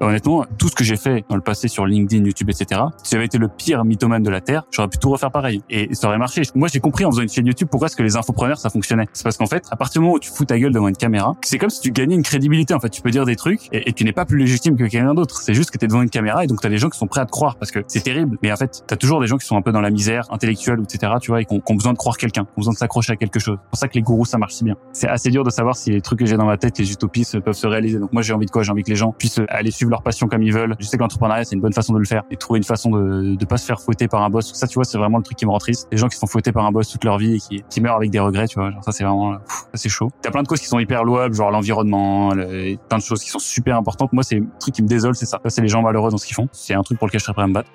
[0.00, 3.26] Honnêtement, tout ce que j'ai fait dans le passé sur LinkedIn, YouTube, etc., si j'avais
[3.26, 5.62] été le pire mythomane de la Terre, j'aurais pu tout refaire pareil.
[5.70, 6.42] Et ça aurait marché.
[6.54, 9.06] Moi, j'ai compris en faisant une chaîne YouTube pourquoi est-ce que les infopreneurs, ça fonctionnait.
[9.12, 10.96] C'est parce qu'en fait, à partir du moment où tu fous ta gueule devant une
[10.96, 12.74] caméra, c'est comme si tu gagnais une crédibilité.
[12.74, 15.14] En fait, tu peux dire des trucs et, tu n'es pas plus légitime que quelqu'un
[15.14, 15.40] d'autre.
[15.40, 16.98] C'est juste que tu es devant une caméra et donc tu as des gens qui
[16.98, 18.38] sont prêts à te croire parce que c'est terrible.
[18.42, 20.26] Mais en fait, tu as toujours des gens qui sont un peu dans la misère
[20.30, 22.78] intellectuelle, etc., tu vois, et qui ont, besoin de croire quelqu'un, qui ont besoin de
[22.78, 23.58] s'accrocher à quelque chose.
[23.62, 24.76] C'est pour ça que les gourous, ça marche si bien.
[24.92, 27.24] C'est assez dur de savoir si les trucs que j'ai dans ma tête, les utopies,
[27.44, 27.98] peuvent se réaliser.
[27.98, 28.62] Donc moi, j'ai envie de quoi?
[28.62, 30.74] J'ai envie que les gens puissent aller leur passion comme ils veulent.
[30.78, 32.90] Je sais que l'entrepreneuriat, c'est une bonne façon de le faire et trouver une façon
[32.90, 34.52] de, de pas se faire fouetter par un boss.
[34.54, 35.88] Ça, tu vois, c'est vraiment le truc qui me rend triste.
[35.92, 37.96] Les gens qui sont fouettés par un boss toute leur vie et qui, qui meurent
[37.96, 38.72] avec des regrets, tu vois.
[38.82, 39.38] Ça, c'est vraiment,
[39.74, 40.10] c'est chaud.
[40.22, 43.38] T'as plein de causes qui sont hyper louables, genre l'environnement, plein de choses qui sont
[43.38, 44.12] super importantes.
[44.12, 45.40] Moi, c'est le truc qui me désole, c'est ça.
[45.42, 46.48] ça c'est les gens malheureux dans ce qu'ils font.
[46.52, 47.70] C'est un truc pour lequel je serais prêt à me battre.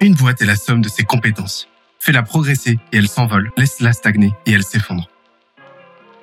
[0.00, 1.68] Une boîte est la somme de ses compétences.
[1.98, 3.50] Fais-la progresser et elle s'envole.
[3.58, 5.06] Laisse-la stagner et elle s'effondre.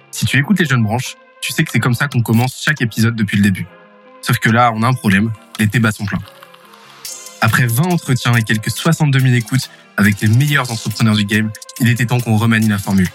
[0.09, 2.81] Si tu écoutes les jeunes branches, tu sais que c'est comme ça qu'on commence chaque
[2.81, 3.67] épisode depuis le début.
[4.21, 5.31] Sauf que là, on a un problème.
[5.59, 6.21] Les débats sont pleins.
[7.41, 11.89] Après 20 entretiens et quelques 62 000 écoutes avec les meilleurs entrepreneurs du game, il
[11.89, 13.09] était temps qu'on remanie la formule.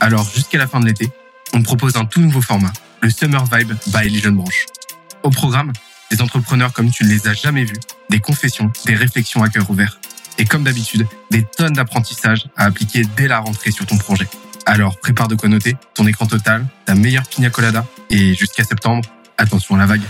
[0.00, 1.08] Alors, jusqu'à la fin de l'été,
[1.52, 4.66] on propose un tout nouveau format, le Summer Vibe by les jeunes branches.
[5.22, 5.72] Au programme,
[6.10, 9.68] des entrepreneurs comme tu ne les as jamais vus, des confessions, des réflexions à cœur
[9.70, 9.98] ouvert.
[10.36, 14.28] Et comme d'habitude, des tonnes d'apprentissages à appliquer dès la rentrée sur ton projet.
[14.66, 19.08] Alors, prépare de quoi noter, ton écran total, ta meilleure pina colada, et jusqu'à septembre,
[19.38, 20.02] attention à la vague.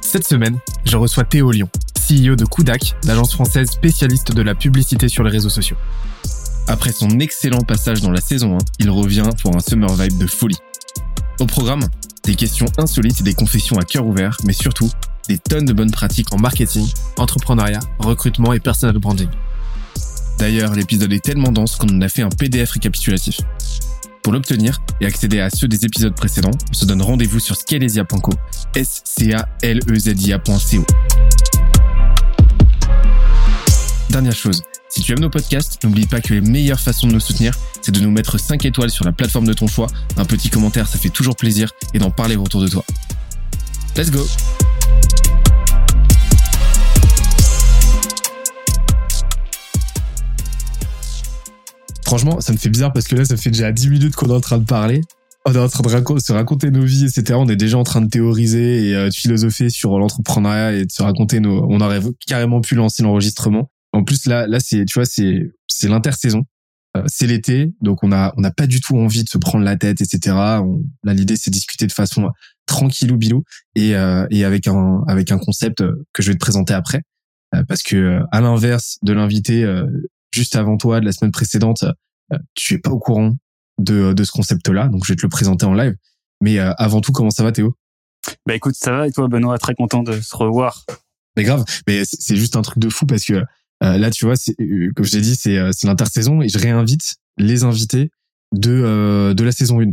[0.00, 5.08] Cette semaine, je reçois Théo Lyon, CEO de Kudak, l'agence française spécialiste de la publicité
[5.08, 5.76] sur les réseaux sociaux.
[6.68, 10.26] Après son excellent passage dans la saison 1, il revient pour un summer vibe de
[10.26, 10.58] folie.
[11.40, 11.82] Au programme,
[12.24, 14.90] des questions insolites et des confessions à cœur ouvert, mais surtout,
[15.28, 19.28] des tonnes de bonnes pratiques en marketing, entrepreneuriat, recrutement et personal branding.
[20.42, 23.38] D'ailleurs, l'épisode est tellement dense qu'on en a fait un PDF récapitulatif.
[24.24, 28.32] Pour l'obtenir et accéder à ceux des épisodes précédents, on se donne rendez-vous sur scalezia.co,
[28.74, 30.84] s c a l e z i -A
[34.10, 37.20] Dernière chose, si tu aimes nos podcasts, n'oublie pas que les meilleures façons de nous
[37.20, 39.86] soutenir, c'est de nous mettre 5 étoiles sur la plateforme de ton choix,
[40.16, 42.84] un petit commentaire, ça fait toujours plaisir, et d'en parler autour de toi.
[43.96, 44.26] Let's go
[52.12, 54.34] Franchement, ça me fait bizarre parce que là, ça fait déjà 10 minutes qu'on est
[54.34, 55.00] en train de parler.
[55.46, 57.38] On est en train de se raconter nos vies, etc.
[57.40, 60.92] On est déjà en train de théoriser et euh, de philosopher sur l'entrepreneuriat et de
[60.92, 61.66] se raconter nos.
[61.70, 63.70] On aurait carrément pu lancer l'enregistrement.
[63.94, 66.42] En plus, là, là, c'est, tu vois, c'est, c'est l'intersaison.
[66.98, 69.64] Euh, c'est l'été, donc on a, on n'a pas du tout envie de se prendre
[69.64, 70.36] la tête, etc.
[70.36, 72.28] On, là, l'idée, c'est discuter de façon
[72.66, 73.42] tranquillou bilou
[73.74, 77.00] et, euh, et avec un, avec un concept que je vais te présenter après.
[77.68, 79.64] parce que à l'inverse de l'invité
[80.32, 81.84] juste avant toi de la semaine précédente,
[82.32, 83.36] euh, tu es pas au courant
[83.78, 85.94] de, de ce concept-là, donc je vais te le présenter en live.
[86.40, 87.76] Mais euh, avant tout, comment ça va Théo?
[88.46, 90.84] Bah écoute, ça va et toi Benoît, très content de se revoir.
[91.36, 93.34] Mais grave, mais c'est juste un truc de fou parce que
[93.82, 94.34] euh, là, tu vois,
[94.94, 98.10] comme je t'ai dit, c'est l'intersaison et je réinvite les invités
[98.52, 99.86] de de la saison 1.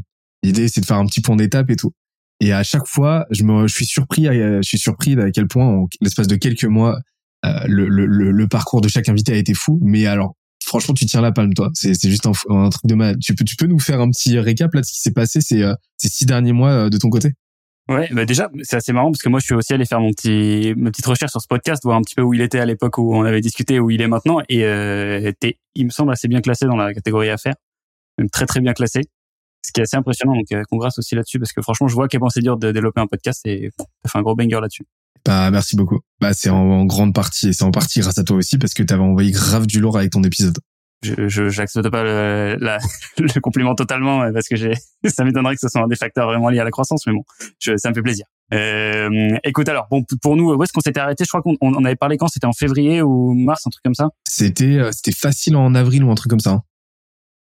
[0.44, 1.94] L'idée, c'est de faire un petit point d'étape et tout.
[2.40, 5.66] Et à chaque fois, je me, je suis surpris, je suis surpris à quel point,
[5.66, 7.00] en l'espace de quelques mois, euh,
[7.44, 9.80] le, le, le, parcours de chaque invité a été fou.
[9.82, 10.36] Mais alors,
[10.66, 11.70] franchement, tu tiens la palme, toi.
[11.74, 13.18] C'est, juste un, un, truc de mal.
[13.20, 15.42] Tu peux, tu peux nous faire un petit récap là de ce qui s'est passé
[15.42, 17.34] ces, euh, ces six derniers mois euh, de ton côté?
[17.90, 20.12] Ouais, bah déjà, c'est assez marrant parce que moi, je suis aussi allé faire mon
[20.12, 22.66] petit, ma petite recherche sur ce podcast, voir un petit peu où il était à
[22.66, 25.32] l'époque où on avait discuté, où il est maintenant, et euh,
[25.74, 27.56] il me semble assez bien classé dans la catégorie affaires,
[28.20, 29.02] même très très bien classé,
[29.66, 30.36] ce qui est assez impressionnant.
[30.36, 33.02] Donc, euh, congrats aussi là-dessus parce que franchement, je vois qu'est c'est dur de développer
[33.02, 34.86] un podcast et t'as fait un gros banger là-dessus.
[35.26, 36.00] Bah, merci beaucoup.
[36.20, 38.84] Bah, c'est en, grande partie, et c'est en partie grâce à toi aussi, parce que
[38.84, 40.58] tu avais envoyé grave du lourd avec ton épisode.
[41.02, 42.78] Je, j'accepte pas le, la,
[43.18, 44.74] le compliment totalement, parce que j'ai,
[45.06, 47.24] ça m'étonnerait que ce soit un des facteurs vraiment liés à la croissance, mais bon,
[47.60, 48.26] je, ça me fait plaisir.
[48.54, 51.24] Euh, écoute alors, bon, pour nous, où est-ce qu'on s'était arrêté?
[51.24, 52.28] Je crois qu'on on avait parlé quand?
[52.28, 54.10] C'était en février ou mars, un truc comme ça?
[54.28, 56.52] C'était, euh, c'était facile en avril ou un truc comme ça.
[56.52, 56.64] Hein.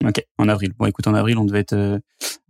[0.04, 0.72] Ok, en avril.
[0.78, 1.98] Bon, écoute, en avril, on devait être euh,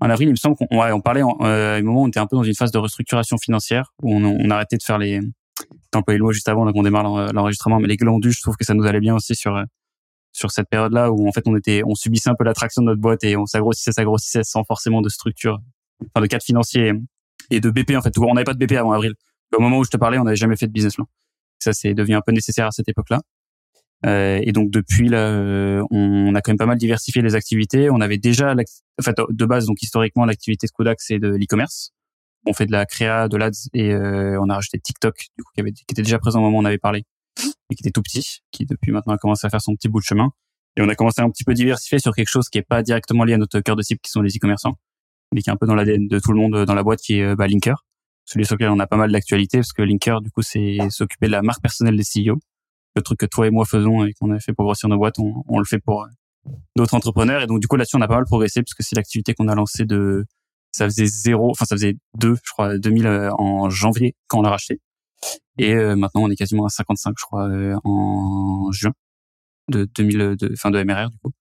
[0.00, 0.28] en avril.
[0.28, 2.36] Il me semble qu'on ouais, on parlait en, euh, un moment, on était un peu
[2.36, 5.20] dans une phase de restructuration financière où on, on arrêtait de faire les.
[5.90, 8.64] T'employais le mot juste avant, donc on démarre l'enregistrement, mais les glandus, je trouve que
[8.64, 9.64] ça nous allait bien aussi sur euh,
[10.32, 13.00] sur cette période-là où en fait on était, on subissait un peu l'attraction de notre
[13.00, 15.60] boîte et on s'agrossissait, s'agrossissait sans forcément de structure,
[16.02, 16.92] enfin de cadre financier
[17.50, 18.12] et de BP en fait.
[18.18, 19.14] On n'avait pas de BP avant avril.
[19.56, 21.06] Au moment où je te parlais, on n'avait jamais fait de business plan.
[21.58, 23.20] Ça, c'est devenu un peu nécessaire à cette époque-là.
[24.04, 27.88] Euh, et donc depuis là, euh, on, a quand même pas mal diversifié les activités.
[27.90, 31.92] On avait déjà, en fait, de base, donc historiquement, l'activité de Kodak c'est de l'e-commerce.
[32.46, 35.50] On fait de la créa, de l'ads et euh, on a rajouté TikTok, du coup,
[35.54, 37.04] qui, avait, qui était déjà présent au moment où on avait parlé
[37.70, 39.98] et qui était tout petit, qui depuis maintenant a commencé à faire son petit bout
[39.98, 40.30] de chemin.
[40.76, 42.82] Et on a commencé à un petit peu diversifier sur quelque chose qui est pas
[42.82, 44.74] directement lié à notre cœur de cible, qui sont les e-commerçants,
[45.34, 47.18] mais qui est un peu dans l'ADN de tout le monde dans la boîte, qui
[47.18, 47.84] est bah, Linker.
[48.26, 51.26] Celui sur lequel on a pas mal d'actualité, parce que Linker, du coup, c'est s'occuper
[51.26, 52.38] de la marque personnelle des CEO.
[52.96, 55.18] Le truc que toi et moi faisons et qu'on a fait pour grossir nos boîtes,
[55.18, 56.06] on, on le fait pour
[56.76, 57.42] d'autres entrepreneurs.
[57.42, 59.54] Et donc, du coup, là-dessus, on a pas mal progressé, puisque c'est l'activité qu'on a
[59.54, 60.24] lancée de,
[60.76, 64.42] ça faisait zéro, enfin, ça faisait deux, je crois, 2000 euh, en janvier, quand on
[64.42, 64.80] l'a racheté.
[65.58, 68.92] Et euh, maintenant, on est quasiment à 55, je crois, euh, en juin
[69.68, 71.32] de 2000, de, fin de MRR, du coup.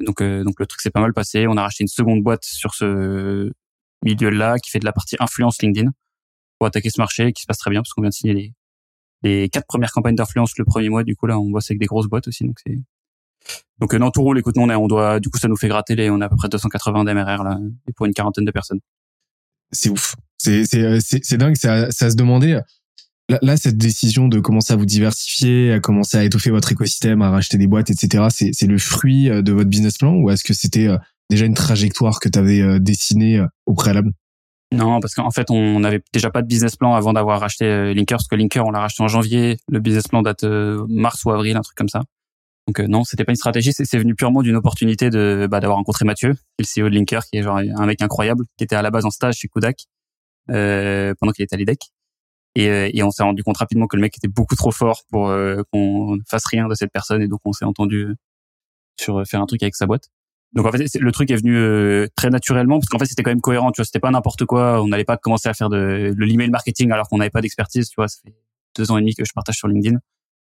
[0.00, 1.46] Donc, donc le truc s'est pas mal passé.
[1.46, 3.52] On a racheté une seconde boîte sur ce
[4.04, 5.90] milieu-là qui fait de la partie influence LinkedIn
[6.58, 8.52] pour attaquer ce marché qui se passe très bien parce qu'on vient de signer les,
[9.22, 11.04] les quatre premières campagnes d'influence le premier mois.
[11.04, 12.44] Du coup, là, on bosse avec des grosses boîtes aussi.
[12.44, 12.78] Donc, c'est,
[13.80, 14.38] donc, non, tout roule.
[14.38, 16.36] Écoute, on, on doit, du coup, ça nous fait gratter les, on a à peu
[16.36, 17.58] près 280 d'MRR, là,
[17.96, 18.80] pour une quarantaine de personnes.
[19.70, 20.14] C'est ouf.
[20.38, 21.56] C'est, c'est, c'est, dingue.
[21.56, 22.60] Ça, ça se demandait.
[23.28, 27.22] Là, là, cette décision de commencer à vous diversifier, à commencer à étoffer votre écosystème,
[27.22, 30.30] à racheter des boîtes, etc., c'est, c'est le fruit euh, de votre business plan ou
[30.30, 30.98] est-ce que c'était euh,
[31.30, 34.12] déjà une trajectoire que tu avais euh, dessinée au préalable?
[34.72, 38.18] Non, parce qu'en fait, on n'avait déjà pas de business plan avant d'avoir racheté Linker,
[38.18, 39.58] parce que Linker, on l'a racheté en janvier.
[39.68, 42.02] Le business plan date mars ou avril, un truc comme ça.
[42.68, 45.78] Donc euh, non, c'était pas une stratégie, c'est venu purement d'une opportunité de bah, d'avoir
[45.78, 48.82] rencontré Mathieu, le CEO de Linker, qui est genre un mec incroyable, qui était à
[48.82, 49.86] la base en stage chez Kudak
[50.50, 51.90] euh, pendant qu'il était à l'IDEC.
[52.54, 55.30] Et, euh, on s'est rendu compte rapidement que le mec était beaucoup trop fort pour
[55.30, 58.14] euh, qu'on fasse rien de cette personne, et donc on s'est entendu
[59.00, 60.08] sur faire un truc avec sa boîte.
[60.52, 63.40] Donc en fait, le truc est venu très naturellement parce qu'en fait c'était quand même
[63.40, 64.82] cohérent, tu vois, c'était pas n'importe quoi.
[64.82, 67.94] On n'allait pas commencer à faire de l'email marketing alors qu'on n'avait pas d'expertise, tu
[67.96, 68.08] vois.
[68.08, 68.34] Ça fait
[68.76, 69.98] deux ans et demi que je partage sur LinkedIn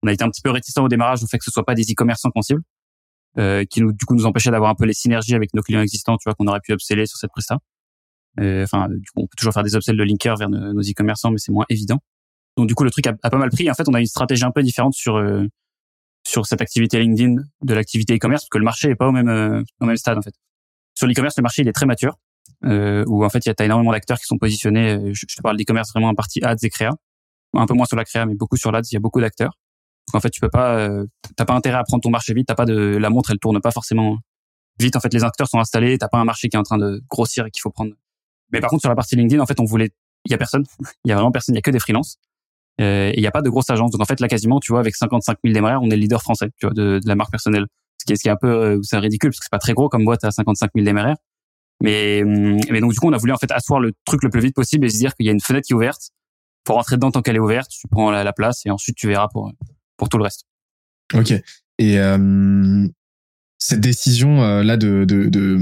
[0.02, 1.74] on a été un petit peu réticent au démarrage au fait que ce soit pas
[1.74, 2.62] des e-commerçants qu'on cible,
[3.38, 5.80] euh, qui nous du coup nous empêchait d'avoir un peu les synergies avec nos clients
[5.80, 7.58] existants, tu vois, qu'on aurait pu upseller sur cette presta.
[8.40, 11.30] Euh, enfin, du coup, on peut toujours faire des upsells de linker vers nos, e-commerçants,
[11.30, 11.98] mais c'est moins évident.
[12.56, 13.70] Donc du coup, le truc a, pas mal pris.
[13.70, 15.46] En fait, on a une stratégie un peu différente sur euh,
[16.26, 19.28] sur cette activité LinkedIn de l'activité e-commerce, parce que le marché est pas au même
[19.28, 20.34] euh, au même stade en fait.
[20.94, 22.18] Sur l'e-commerce, le marché il est très mature,
[22.64, 25.14] euh, où en fait il y a énormément d'acteurs qui sont positionnés.
[25.14, 26.92] Je, je te parle d'e-commerce vraiment en partie ads et créa,
[27.54, 28.82] un peu moins sur la créa, mais beaucoup sur l'ads.
[28.90, 29.52] Il y a beaucoup d'acteurs.
[30.12, 32.46] En fait, tu peux pas, euh, t'as pas intérêt à prendre ton marché vite.
[32.48, 34.18] T'as pas de la montre, elle tourne pas forcément
[34.78, 34.96] vite.
[34.96, 35.96] En fait, les acteurs sont installés.
[35.98, 37.92] T'as pas un marché qui est en train de grossir et qu'il faut prendre.
[38.50, 39.90] Mais par contre, sur la partie LinkedIn, en fait, on voulait,
[40.26, 40.64] il y a personne.
[41.04, 41.54] Il y a vraiment personne.
[41.54, 42.18] Il y a que des freelances.
[42.82, 43.90] Euh, et il y a pas de grosse agence.
[43.90, 46.20] Donc en fait, là, quasiment, tu vois, avec 55 000 démarreurs, on est le leader
[46.20, 47.66] français, tu vois, de, la marque personnelle.
[47.98, 50.04] Ce qui est, un peu, euh, c'est ridicule parce que c'est pas très gros comme
[50.04, 51.16] boîte à 55 000 démarreurs.
[51.82, 54.40] Mais, mais donc du coup, on a voulu en fait asseoir le truc le plus
[54.40, 56.10] vite possible et se dire qu'il y a une fenêtre qui est ouverte.
[56.66, 57.70] Faut rentrer dedans tant qu'elle est ouverte.
[57.70, 59.52] Tu prends la, la place et ensuite tu verras pour
[59.96, 60.44] pour tout le reste.
[61.14, 61.32] Ok.
[61.78, 62.86] Et euh,
[63.58, 65.58] cette décision là de de de,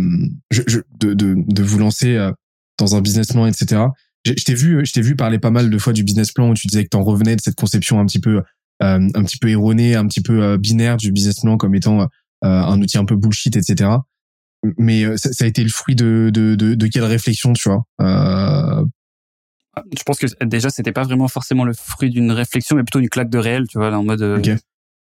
[0.51, 2.31] de de vous lancer
[2.79, 3.87] dans un business plan, etc.
[4.25, 6.55] Je, t'ai vu, je t'ai vu parler pas mal de fois du business plan où
[6.55, 8.43] tu disais que t'en revenais de cette conception un petit peu
[8.83, 12.09] euh, un petit peu erronée, un petit peu binaire du business plan comme étant
[12.43, 13.91] un outil un peu bullshit, etc.
[14.79, 17.85] Mais ça, ça, a été le fruit de de de, de quelle réflexion, tu vois
[19.97, 23.09] je pense que déjà c'était pas vraiment forcément le fruit d'une réflexion mais plutôt une
[23.09, 24.21] claque de réel tu vois en mode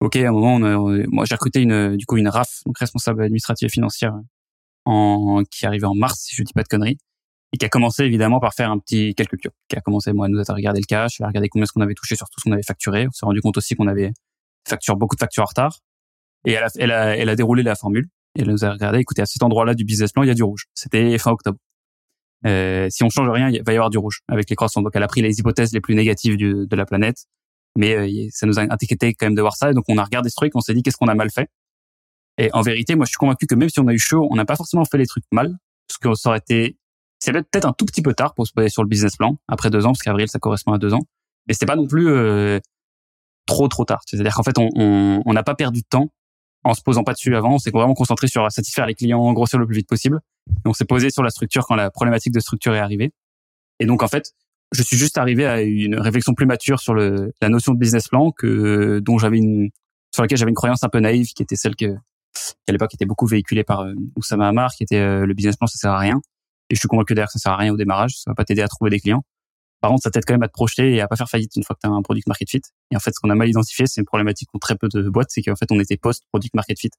[0.01, 3.23] ok, à un moment, on moi j'ai recruté une, du coup une RAF, donc responsable
[3.23, 4.15] administrative et financière,
[4.85, 6.99] en, qui arrivait en mars, si je dis pas de conneries,
[7.53, 9.39] et qui a commencé évidemment par faire un petit calcul.
[9.69, 12.15] Qui a commencé, moi, nous regarder le cash, à regarder combien ce qu'on avait touché
[12.15, 13.07] sur tout ce qu'on avait facturé.
[13.07, 14.13] On s'est rendu compte aussi qu'on avait
[14.69, 15.79] facturé beaucoup de factures en retard.
[16.45, 18.07] Et elle a, elle a, elle a déroulé la formule.
[18.37, 20.35] Et elle nous a regardé, écoutez, à cet endroit-là du business plan, il y a
[20.35, 20.67] du rouge.
[20.75, 21.59] C'était fin octobre.
[22.47, 24.83] Euh, si on change rien, il va y avoir du rouge avec les croissants.
[24.83, 27.25] Donc elle a pris les hypothèses les plus négatives du, de la planète
[27.79, 29.71] mais euh, ça nous a inquiété quand même de voir ça.
[29.71, 31.49] Et donc on a regardé ce truc, on s'est dit qu'est-ce qu'on a mal fait?
[32.37, 34.37] Et en vérité, moi je suis convaincu que même si on a eu chaud, on
[34.37, 35.57] n'a pas forcément fait les trucs mal,
[35.89, 36.78] parce que ça aurait été,
[37.19, 39.71] c'est peut-être un tout petit peu tard pour se poser sur le business plan après
[39.71, 41.03] deux ans, parce qu'avril ça correspond à deux ans,
[41.47, 42.61] mais c'était pas non plus euh,
[43.47, 44.03] trop trop tard.
[44.07, 46.11] C'est-à-dire qu'en fait on n'a pas perdu de temps
[46.65, 49.59] en se posant pas dessus avant, on s'est vraiment concentré sur satisfaire les clients, grossir
[49.59, 50.21] le plus vite possible.
[50.51, 53.13] Et on s'est posé sur la structure quand la problématique de structure est arrivée.
[53.81, 54.33] Et donc en fait,
[54.73, 58.09] je suis juste arrivé à une réflexion plus mature sur le, la notion de business
[58.09, 59.71] plan que dont j'avais une
[60.13, 61.87] sur laquelle j'avais une croyance un peu naïve qui était celle que
[62.35, 65.57] qui à l'époque était beaucoup véhiculée par euh, Oussama Hamar qui était euh, le business
[65.57, 66.21] plan ça sert à rien
[66.71, 68.45] et je suis convaincu d'ailleurs que ça sert à rien au démarrage ça va pas
[68.45, 69.23] t'aider à trouver des clients.
[69.81, 71.63] Par contre ça t'aide quand même à te projeter et à pas faire faillite une
[71.63, 72.63] fois que tu as un product market fit.
[72.91, 75.09] Et en fait ce qu'on a mal identifié c'est une problématique pour très peu de
[75.09, 76.91] boîtes c'est qu'en fait on était post product market fit.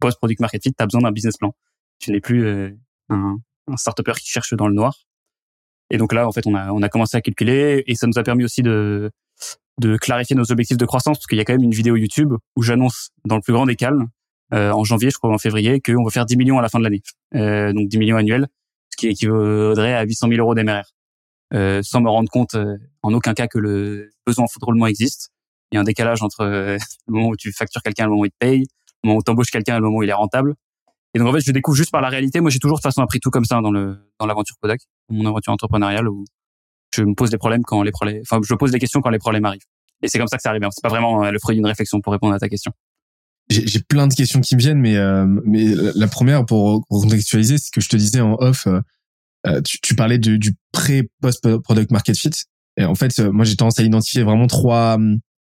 [0.00, 1.54] Post product market fit tu as besoin d'un business plan.
[2.00, 2.70] Tu n'es plus euh,
[3.08, 3.38] un,
[3.68, 5.06] un start qui cherche dans le noir.
[5.90, 8.18] Et donc là, en fait, on a, on a commencé à calculer et ça nous
[8.18, 9.10] a permis aussi de,
[9.80, 12.34] de clarifier nos objectifs de croissance parce qu'il y a quand même une vidéo YouTube
[12.56, 14.08] où j'annonce dans le plus grand des calmes,
[14.52, 16.78] euh, en janvier, je crois, en février, qu'on va faire 10 millions à la fin
[16.78, 17.02] de l'année.
[17.34, 18.48] Euh, donc 10 millions annuels,
[18.96, 20.84] qui équivaudrait à 800 000 euros d'MRR.
[21.52, 25.30] Euh, sans me rendre compte euh, en aucun cas que le besoin en existe.
[25.70, 28.22] Il y a un décalage entre euh, le moment où tu factures quelqu'un le moment
[28.22, 28.64] où il te paye,
[29.02, 30.54] au moment où t'embauches quelqu'un, au moment où il est rentable.
[31.14, 32.40] Et donc en fait, je découvre juste par la réalité.
[32.40, 34.80] Moi, j'ai toujours de toute façon appris tout comme ça dans le dans l'aventure Kodak,
[35.10, 36.24] mon aventure entrepreneuriale où
[36.94, 39.18] je me pose des problèmes quand les problèmes, enfin, je pose des questions quand les
[39.18, 39.66] problèmes arrivent.
[40.02, 40.62] Et c'est comme ça que ça arrive.
[40.70, 42.72] C'est pas vraiment euh, le fruit d'une réflexion pour répondre à ta question.
[43.50, 47.70] J'ai plein de questions qui me viennent, mais euh, mais la première pour contextualiser, c'est
[47.70, 48.66] que je te disais en off,
[49.46, 52.30] euh, tu, tu, parlais du, du pré-post product market fit.
[52.78, 54.98] Et en fait, moi j'ai tendance à identifier vraiment trois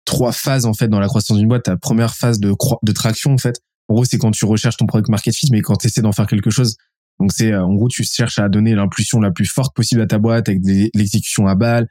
[0.06, 1.64] trois phases en fait dans la croissance d'une boîte.
[1.64, 4.86] Ta première phase de de traction en fait, en gros, c'est quand tu recherches ton
[4.86, 6.76] product market fit, mais quand tu essaies d'en faire quelque chose.
[7.20, 10.06] Donc c'est euh, en gros, tu cherches à donner l'impulsion la plus forte possible à
[10.06, 10.62] ta boîte avec
[10.94, 11.86] l'exécution à balle,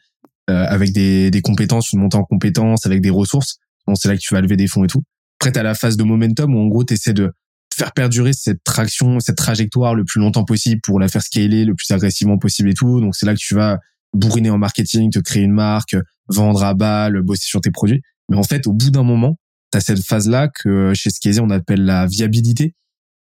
[0.50, 3.57] euh, avec des, des compétences, une montée en compétences, avec des ressources.
[3.88, 5.03] Donc c'est là que tu vas lever des fonds et tout.
[5.51, 7.31] Tu as la phase de momentum où en gros, tu essaies de
[7.75, 11.73] faire perdurer cette traction, cette trajectoire le plus longtemps possible pour la faire scaler le
[11.73, 13.01] plus agressivement possible et tout.
[13.01, 13.79] Donc c'est là que tu vas
[14.13, 15.95] bourriner en marketing, te créer une marque,
[16.27, 18.01] vendre à balle, bosser sur tes produits.
[18.29, 19.38] Mais en fait, au bout d'un moment,
[19.73, 22.75] tu cette phase-là que chez Skeezy, on appelle la viabilité,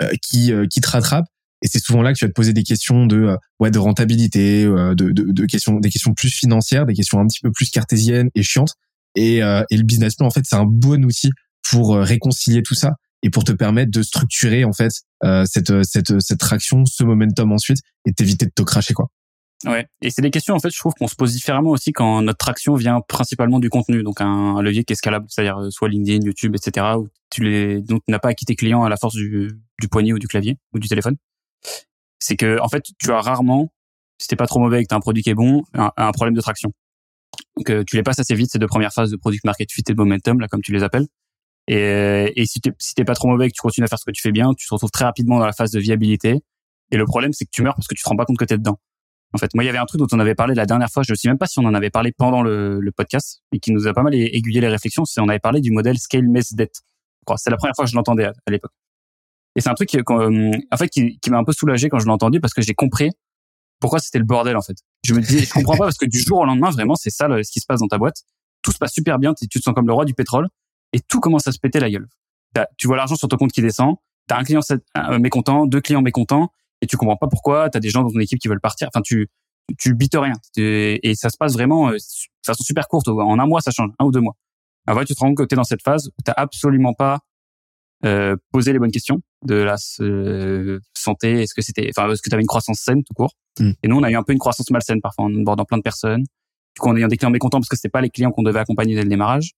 [0.03, 1.27] euh, qui, euh, qui te rattrape.
[1.63, 3.79] Et c'est souvent là que tu vas te poser des questions de euh, ouais de
[3.79, 7.71] rentabilité, de, de, de, questions des questions plus financières, des questions un petit peu plus
[7.71, 8.75] cartésiennes et chiantes.
[9.15, 11.31] Et, et le business plan en fait c'est un bon outil
[11.69, 14.93] pour réconcilier tout ça et pour te permettre de structurer en fait
[15.45, 19.09] cette cette cette traction, ce momentum ensuite et t'éviter de te cracher quoi.
[19.67, 22.23] Ouais, et c'est des questions en fait, je trouve qu'on se pose différemment aussi quand
[22.23, 25.91] notre traction vient principalement du contenu, donc un, levier qui est scalable, c'est-à-dire euh, soit
[25.91, 26.87] LinkedIn, YouTube, etc.
[26.97, 30.15] où tu les donc n'as pas à quitter client à la force du, du poignet
[30.15, 31.17] ou du clavier ou du téléphone.
[32.21, 33.71] C'est que en fait, tu as rarement,
[34.19, 36.35] si t'es pas trop mauvais et que t'as un produit qui est bon, un, problème
[36.35, 36.73] de traction.
[37.59, 39.83] Donc euh, tu les passes assez vite ces deux premières phases de product market fit
[39.87, 41.07] et de momentum là comme tu les appelles.
[41.73, 43.99] Et, et si t'es si t'es pas trop mauvais et que tu continues à faire
[43.99, 46.43] ce que tu fais bien, tu te retrouves très rapidement dans la phase de viabilité.
[46.91, 48.45] Et le problème c'est que tu meurs parce que tu te rends pas compte que
[48.45, 48.79] t'es dedans.
[49.33, 51.05] En fait, moi, il y avait un truc dont on avait parlé la dernière fois.
[51.05, 53.71] Je ne sais même pas si on en avait parlé pendant le, podcast, et qui
[53.73, 55.05] nous a pas mal aiguillé les réflexions.
[55.05, 56.73] C'est on avait parlé du modèle scale mess debt.
[57.37, 58.73] C'est la première fois que je l'entendais à, l'époque.
[59.55, 62.07] Et c'est un truc qui, euh, en fait, qui m'a un peu soulagé quand je
[62.07, 63.11] l'ai entendu parce que j'ai compris
[63.79, 64.77] pourquoi c'était le bordel en fait.
[65.05, 67.29] Je me disais, je comprends pas parce que du jour au lendemain, vraiment, c'est ça
[67.29, 68.23] ce qui se passe dans ta boîte.
[68.63, 70.49] Tout se passe super bien, tu te sens comme le roi du pétrole,
[70.93, 72.09] et tout commence à se péter la gueule.
[72.77, 74.61] Tu vois l'argent sur ton compte qui descend, t'as un client
[75.19, 77.71] mécontent, deux clients mécontents, et tu comprends pas pourquoi.
[77.71, 78.89] T'as des gens dans ton équipe qui veulent partir.
[78.93, 79.29] Enfin, tu
[79.79, 80.33] tu bites rien.
[80.57, 81.99] Et ça se passe vraiment euh, de
[82.45, 83.09] façon super courte.
[83.09, 84.37] En un mois, ça change, un ou deux mois.
[84.89, 86.95] En vrai, tu te rends compte que tu es dans cette phase où tu absolument
[86.95, 87.21] pas
[88.05, 91.43] euh, posé les bonnes questions de la euh, santé.
[91.43, 93.73] Est-ce que c'était, enfin, est-ce que tu avais une croissance saine tout court mm.
[93.83, 95.83] Et nous, on a eu un peu une croissance malsaine parfois en abordant plein de
[95.83, 96.23] personnes.
[96.23, 98.61] Du coup, on ayant des clients mécontents parce que c'était pas les clients qu'on devait
[98.61, 99.53] accompagner dès le démarrage.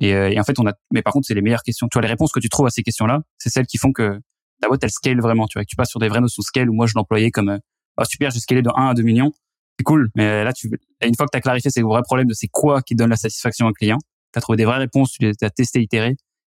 [0.00, 0.72] Et, euh, et, en fait, on a.
[0.92, 1.88] Mais par contre, c'est les meilleures questions.
[1.88, 4.18] Tu vois, les réponses que tu trouves à ces questions-là, c'est celles qui font que
[4.60, 5.46] ta boîte elle scale vraiment.
[5.46, 7.30] Tu vois, que tu passes sur des vraies notions de scale où moi je l'employais
[7.30, 7.58] comme euh,
[8.00, 9.32] oh, super, j'ai scalé de 1 à 2 millions.
[9.78, 10.10] C'est cool.
[10.14, 10.70] Mais là, tu,
[11.02, 13.16] une fois que tu as clarifié ces vrais problèmes de c'est quoi qui donne la
[13.16, 13.98] satisfaction à un client,
[14.32, 16.16] tu as trouvé des vraies réponses, tu les as testé, itéré,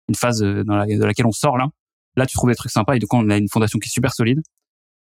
[0.09, 1.69] une phase euh, dans de laquelle on sort là.
[2.17, 3.93] Là, tu trouves des trucs sympas et du coup, on a une fondation qui est
[3.93, 4.43] super solide.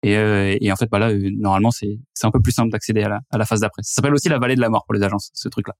[0.03, 3.01] Et, euh, et en fait, bah là, euh, normalement, c'est un peu plus simple d'accéder
[3.01, 3.81] à la, à la phase d'après.
[3.83, 5.73] Ça s'appelle aussi la vallée de la mort pour les agences, ce truc-là.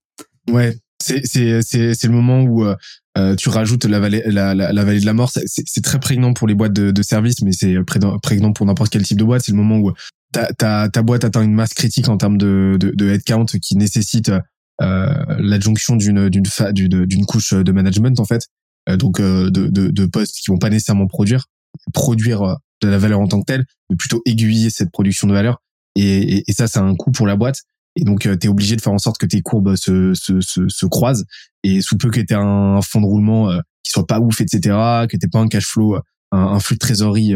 [0.50, 1.62] Ouais, c'est c'est
[1.94, 5.14] c'est le moment où euh, tu rajoutes la vallée la, la, la vallée de la
[5.14, 5.32] mort.
[5.46, 9.04] C'est très prégnant pour les boîtes de, de services, mais c'est prégnant pour n'importe quel
[9.04, 9.44] type de boîte.
[9.46, 9.92] C'est le moment où
[10.32, 13.76] ta, ta, ta boîte atteint une masse critique en termes de, de, de headcount qui
[13.76, 14.32] nécessite
[14.82, 18.48] euh, l'adjonction d'une d'une d'une couche de management en fait,
[18.90, 21.46] euh, donc euh, de, de, de postes qui vont pas nécessairement produire
[21.94, 25.34] produire euh, de la valeur en tant que telle, mais plutôt aiguiller cette production de
[25.34, 25.62] valeur.
[25.96, 27.62] Et, et, et ça, c'est un coût pour la boîte.
[28.00, 30.68] Et donc, tu es obligé de faire en sorte que tes courbes se, se, se,
[30.68, 31.26] se croisent.
[31.64, 33.50] Et sous peu que tu un, un fond de roulement
[33.84, 34.60] qui soit pas ouf, etc.,
[35.10, 36.02] que tu pas un cash flow, un,
[36.38, 37.36] un flux de trésorerie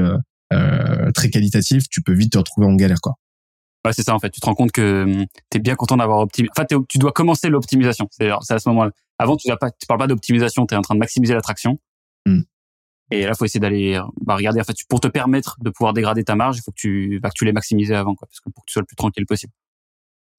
[0.53, 3.13] euh, très qualitatif, tu peux vite te retrouver en galère, quoi.
[3.85, 4.29] Ouais, c'est ça en fait.
[4.29, 6.51] Tu te rends compte que hum, tu es bien content d'avoir optimisé.
[6.55, 8.07] Enfin, tu dois commencer l'optimisation.
[8.11, 8.91] C'est à ce moment-là.
[9.19, 10.65] Avant, tu ne parles pas d'optimisation.
[10.65, 11.79] Tu es en train de maximiser l'attraction.
[12.25, 12.41] Hmm.
[13.11, 14.61] Et là, faut essayer d'aller bah, regarder.
[14.61, 17.29] En fait, pour te permettre de pouvoir dégrader ta marge, il faut que tu, bah,
[17.29, 19.25] que tu l'aies maximisé avant, quoi, parce que pour que tu sois le plus tranquille
[19.25, 19.51] possible.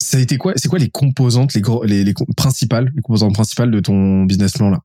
[0.05, 3.71] Ça a été quoi C'est quoi les composantes, les, les, les principales, les composantes principales
[3.71, 4.81] de ton business plan là?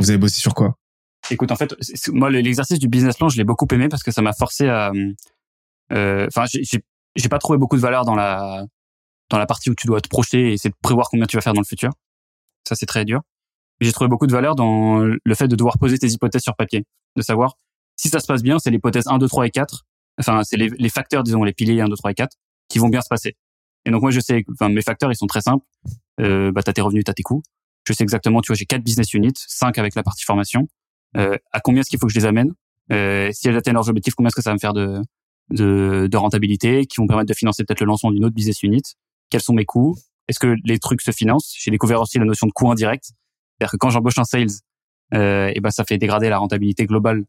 [0.00, 0.74] Vous avez bossé sur quoi?
[1.30, 1.76] Écoute, en fait,
[2.08, 4.90] moi, l'exercice du business plan, je l'ai beaucoup aimé parce que ça m'a forcé à.
[5.92, 6.78] Euh, enfin, euh,
[7.14, 8.66] j'ai pas trouvé beaucoup de valeur dans la
[9.30, 11.40] dans la partie où tu dois te projeter et essayer de prévoir combien tu vas
[11.40, 11.92] faire dans le futur.
[12.66, 13.20] Ça, c'est très dur.
[13.80, 16.84] J'ai trouvé beaucoup de valeur dans le fait de devoir poser tes hypothèses sur papier,
[17.14, 17.54] de savoir
[17.94, 19.84] si ça se passe bien, c'est l'hypothèse 1, 2, 3 et 4.
[20.18, 22.36] Enfin, c'est les, les, facteurs, disons, les piliers 1, 2, 3 et 4
[22.68, 23.36] qui vont bien se passer.
[23.84, 25.64] Et donc, moi, je sais, enfin, mes facteurs, ils sont très simples.
[26.20, 27.42] Euh, bah, t'as tes revenus, t'as tes coûts.
[27.86, 30.68] Je sais exactement, tu vois, j'ai quatre business units, cinq avec la partie formation.
[31.16, 32.52] Euh, à combien est-ce qu'il faut que je les amène?
[32.92, 35.00] Euh, Si elles atteignent leurs objectifs, combien est-ce que ça va me faire de,
[35.50, 38.82] de, de rentabilité qui vont permettre de financer peut-être le lancement d'une autre business unit?
[39.30, 39.96] Quels sont mes coûts?
[40.28, 41.52] Est-ce que les trucs se financent?
[41.58, 43.06] J'ai découvert aussi la notion de coût indirect.
[43.06, 44.46] C'est-à-dire que quand j'embauche un sales,
[45.12, 47.24] et ben ça fait dégrader la rentabilité globale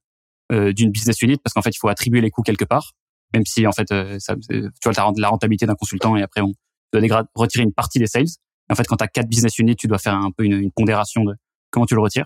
[0.52, 2.94] d'une business unit parce qu'en fait il faut attribuer les coûts quelque part,
[3.34, 3.88] même si en fait
[4.20, 6.54] ça, tu vois la rentabilité d'un consultant et après on
[6.94, 8.28] doit retirer une partie des sales.
[8.70, 10.72] en fait quand tu as quatre business units, tu dois faire un peu une, une
[10.72, 11.36] pondération de
[11.72, 12.26] comment tu le retires.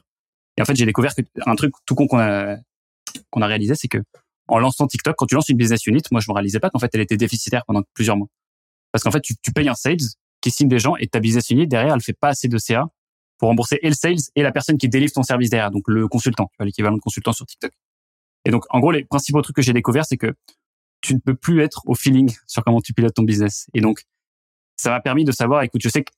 [0.57, 2.57] Et en fait j'ai découvert que un truc tout con qu'on a
[3.29, 3.99] qu'on a réalisé, c'est que
[4.47, 6.79] en lançant TikTok, quand tu lances une business unit, moi je me réalisais pas qu'en
[6.79, 8.27] fait elle était déficitaire pendant plusieurs mois.
[8.91, 9.97] Parce qu'en fait tu, tu payes un sales
[10.41, 12.85] qui signe des gens et ta business unit derrière elle fait pas assez de CA
[13.37, 16.07] pour rembourser et le sales et la personne qui délivre ton service derrière, donc le
[16.07, 17.71] consultant, l'équivalent de consultant sur TikTok.
[18.45, 20.33] Et donc en gros les principaux trucs que j'ai découvert c'est que
[21.01, 23.67] tu ne peux plus être au feeling sur comment tu pilotes ton business.
[23.73, 24.03] Et donc
[24.77, 26.11] ça m'a permis de savoir, écoute, je sais que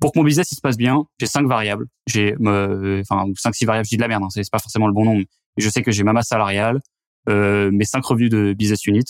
[0.00, 1.86] pour que mon business il se passe bien, j'ai cinq variables.
[2.06, 3.86] J'ai, euh, enfin, cinq six variables.
[3.86, 5.16] Je dis de la merde, hein, c'est pas forcément le bon nom.
[5.16, 5.26] Mais
[5.58, 6.80] je sais que j'ai ma masse salariale,
[7.28, 9.04] euh, mes cinq revenus de business unit,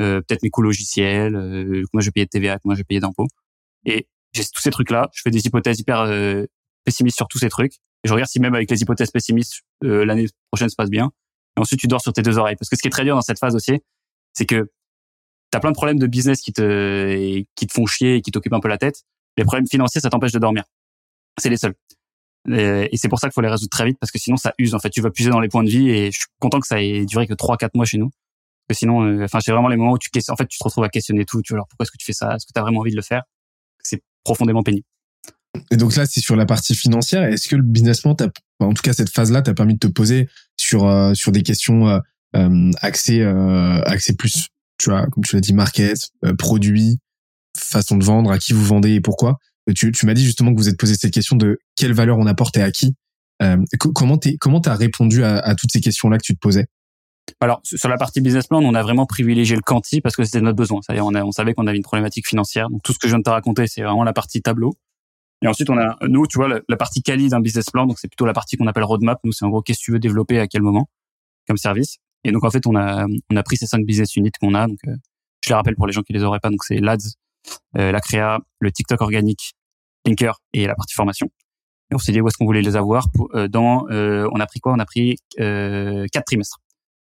[0.00, 3.28] euh, peut-être mes coûts logiciels, euh, comment je payer de TVA, comment je payer d'impôts.
[3.84, 5.10] Et j'ai tous ces trucs-là.
[5.14, 6.44] Je fais des hypothèses hyper euh,
[6.84, 7.74] pessimistes sur tous ces trucs.
[8.02, 11.10] Et je regarde si même avec les hypothèses pessimistes, euh, l'année prochaine se passe bien.
[11.56, 12.56] Et ensuite, tu dors sur tes deux oreilles.
[12.56, 13.80] Parce que ce qui est très dur dans cette phase aussi,
[14.34, 14.70] c'est que
[15.50, 18.30] tu as plein de problèmes de business qui te, qui te font chier et qui
[18.30, 19.04] t'occupent un peu la tête.
[19.36, 20.64] Les problèmes financiers, ça t'empêche de dormir.
[21.38, 21.74] C'est les seuls.
[22.50, 24.74] Et c'est pour ça qu'il faut les résoudre très vite parce que sinon ça use.
[24.74, 26.66] En fait, tu vas puiser dans les points de vie et je suis content que
[26.66, 28.10] ça ait duré que 3-4 mois chez nous.
[28.66, 30.64] Parce que sinon, euh, enfin, c'est vraiment les moments où tu en fait, tu te
[30.64, 31.40] retrouves à questionner tout.
[31.42, 32.34] Tu vois, alors pourquoi est-ce que tu fais ça?
[32.34, 33.22] Est-ce que tu as vraiment envie de le faire?
[33.82, 34.86] C'est profondément pénible.
[35.70, 37.22] Et donc là, c'est sur la partie financière.
[37.24, 38.16] Est-ce que le business plan,
[38.60, 41.88] en tout cas cette phase-là, t'a permis de te poser sur euh, sur des questions
[41.88, 41.98] euh,
[42.36, 44.48] euh axées euh, axées plus,
[44.78, 46.98] tu vois, comme tu l'as dit, market, produit,
[47.56, 49.38] façon de vendre, à qui vous vendez et pourquoi
[49.72, 52.26] tu, tu m'as dit justement que vous êtes posé cette question de quelle valeur on
[52.26, 52.94] apporte et à qui.
[53.42, 56.66] Euh, comment t'es comment t'as répondu à, toutes ces questions-là que tu te posais?
[57.40, 60.42] Alors sur la partie business plan, on a vraiment privilégié le quanti parce que c'était
[60.42, 60.80] notre besoin.
[60.82, 62.68] C'est-à-dire on, on savait qu'on avait une problématique financière.
[62.68, 64.74] Donc tout ce que je viens de te raconter, c'est vraiment la partie tableau.
[65.42, 67.86] Et ensuite on a nous, tu vois, la, partie quali d'un business plan.
[67.86, 69.18] Donc c'est plutôt la partie qu'on appelle roadmap.
[69.24, 70.88] Nous c'est en gros qu'est-ce que tu veux développer à quel moment
[71.48, 71.96] comme service.
[72.24, 74.66] Et donc en fait on a on a pris ces cinq business units qu'on a.
[74.66, 74.96] Donc euh,
[75.44, 76.50] je les rappelle pour les gens qui les auraient pas.
[76.50, 77.16] Donc c'est l'ADS,
[77.78, 79.54] euh, la créa, le TikTok organique,
[80.06, 81.28] Linker et la partie formation.
[81.90, 83.10] Et on s'est dit où est-ce qu'on voulait les avoir.
[83.10, 84.72] Pour, euh, dans, euh, on a pris quoi?
[84.72, 86.58] On a pris euh, quatre trimestres.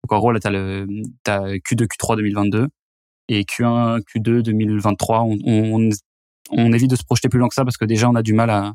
[0.05, 0.87] Donc en gros là, t'as le
[1.27, 2.69] as Q2, Q3 2022
[3.29, 5.23] et Q1, Q2 2023.
[5.23, 5.89] On, on,
[6.51, 8.35] on, évite de se projeter plus loin que ça parce que déjà on a du
[8.35, 8.73] mal à,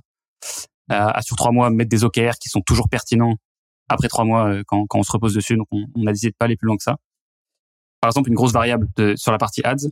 [0.90, 3.36] à, sur trois mois mettre des OKR qui sont toujours pertinents
[3.94, 5.56] après trois mois quand, quand on se repose dessus.
[5.56, 6.98] Donc on, on a décidé de pas aller plus loin que ça.
[8.00, 9.90] Par exemple, une grosse variable de, sur la partie ads,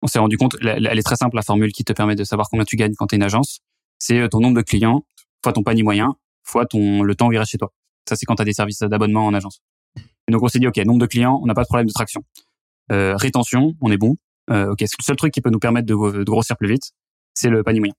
[0.00, 2.48] on s'est rendu compte, elle est très simple, la formule qui te permet de savoir
[2.50, 3.60] combien tu gagnes quand tu es une agence.
[3.98, 5.04] C'est euh, ton nombre de clients
[5.42, 7.72] fois ton panier moyen fois ton le temps où il reste chez toi.
[8.08, 9.60] Ça, c'est quand tu as des services d'abonnement en agence.
[10.28, 11.92] Et donc, on s'est dit, OK, nombre de clients, on n'a pas de problème de
[11.92, 12.22] traction.
[12.90, 14.16] Euh, rétention, on est bon.
[14.50, 16.92] Euh, OK, le seul truc qui peut nous permettre de, grossir plus vite,
[17.34, 17.94] c'est le panier moyen.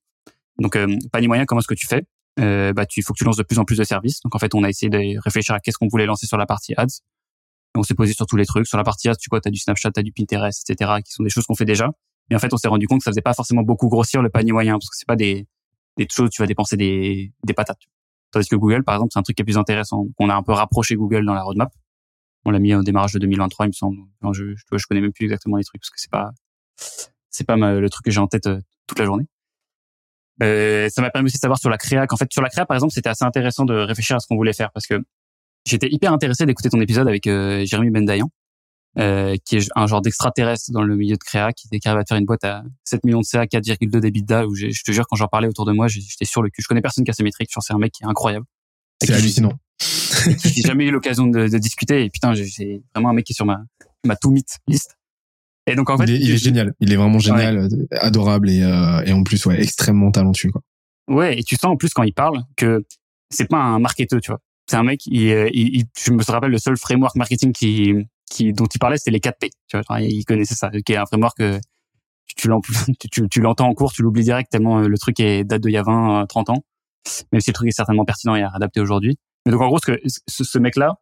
[0.59, 2.03] Donc, euh, panier moyen, comment est-ce que tu fais?
[2.39, 4.21] Euh, bah, tu, il faut que tu lances de plus en plus de services.
[4.21, 6.45] Donc, en fait, on a essayé de réfléchir à qu'est-ce qu'on voulait lancer sur la
[6.45, 7.01] partie ads
[7.75, 8.67] on s'est posé sur tous les trucs.
[8.67, 11.23] Sur la partie ads, tu vois, t'as du Snapchat, t'as du Pinterest, etc., qui sont
[11.23, 11.89] des choses qu'on fait déjà.
[12.29, 14.29] Et en fait, on s'est rendu compte que ça faisait pas forcément beaucoup grossir le
[14.29, 15.47] panier moyen, parce que c'est pas des,
[15.97, 17.81] des choses où tu vas dépenser des, des patates.
[18.31, 20.05] Tandis que Google, par exemple, c'est un truc qui est plus intéressant.
[20.19, 21.71] On a un peu rapproché Google dans la roadmap.
[22.45, 23.97] On l'a mis au démarrage de 2023, il me semble.
[24.33, 26.31] je, je, je, connais même plus exactement les trucs, parce que c'est pas,
[27.29, 29.25] c'est pas le truc que j'ai en tête euh, toute la journée.
[30.41, 32.65] Euh, ça m'a permis aussi de savoir sur la créa qu'en fait sur la créa
[32.65, 34.99] par exemple c'était assez intéressant de réfléchir à ce qu'on voulait faire parce que
[35.65, 38.29] J'étais hyper intéressé d'écouter ton épisode avec euh, Jérémy Bendayan,
[38.99, 42.05] euh, qui est un genre d'extraterrestre dans le milieu de créa, qui, qui arrive à
[42.05, 45.15] faire une boîte à 7 millions de CA, 4,2 d'EBITDA, où je te jure, quand
[45.15, 46.61] j'en parlais autour de moi, j'étais sur le cul.
[46.61, 47.49] Je connais personne qui a ces métriques.
[47.57, 48.45] c'est un mec qui est incroyable.
[49.01, 49.53] C'est hallucinant.
[49.79, 52.03] j'ai jamais eu l'occasion de, de, discuter.
[52.03, 53.61] Et putain, c'est vraiment un mec qui est sur ma,
[54.05, 54.97] ma to meet liste.
[55.67, 56.73] Et donc en fait, il est, il est génial.
[56.79, 60.51] Il est vraiment génial, euh, adorable et, euh, et en plus ouais, extrêmement talentueux.
[60.51, 60.61] Quoi.
[61.07, 62.83] Ouais, et tu sens en plus quand il parle que
[63.29, 66.23] c'est pas un marketeur, tu vois c'est un mec, il, euh, il, il, je me
[66.23, 67.93] rappelle le seul framework marketing qui,
[68.29, 69.49] qui dont il parlait, c'était les 4 P.
[69.67, 71.59] Tu vois, il connaissait ça, qui est un framework que
[72.35, 72.49] tu,
[72.99, 75.61] tu, tu, tu l'entends en cours, tu l'oublies direct tellement euh, le truc est date
[75.61, 76.65] d'il y a 20, 30 euh, ans.
[77.33, 79.17] Même si le truc est certainement pertinent et adapté aujourd'hui.
[79.45, 80.95] Mais donc en gros, ce, que, ce, ce mec-là,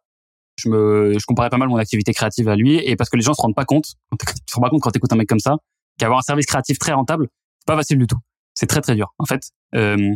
[0.56, 3.22] je me, je comparais pas mal mon activité créative à lui et parce que les
[3.22, 5.56] gens se rendent pas compte, te rends pas compte quand t'écoutes un mec comme ça,
[5.98, 7.28] qu'avoir un service créatif très rentable,
[7.60, 8.18] c'est pas facile du tout.
[8.54, 9.14] C'est très très dur.
[9.18, 9.42] En fait,
[9.74, 10.14] euh,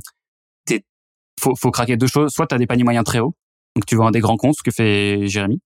[1.40, 2.32] faut, faut craquer deux choses.
[2.32, 3.34] Soit tu as des paniers moyens très hauts,
[3.74, 5.60] donc tu vends des grands comptes, ce que fait Jérémy.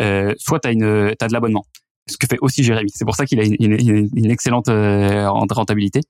[0.00, 1.64] Euh, soit tu as, une, as de l'abonnement,
[2.08, 2.90] ce que fait aussi Jérémy.
[2.94, 6.00] C'est pour ça qu'il a une, une, une, excellente euh, rentabilité.